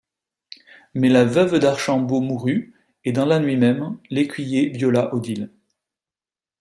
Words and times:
Mais 0.95 1.09
la 1.09 1.25
veuve 1.25 1.59
d'Archambaud 1.59 2.21
mourut 2.21 2.73
et 3.05 3.11
dans 3.11 3.27
la 3.27 3.39
nuit 3.39 3.55
même, 3.55 3.99
l'écuyer 4.09 4.69
viola 4.69 5.13
Odile. 5.13 5.51